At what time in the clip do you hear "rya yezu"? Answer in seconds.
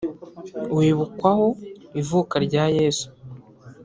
2.45-3.07